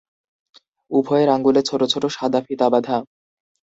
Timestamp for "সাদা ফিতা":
2.09-2.67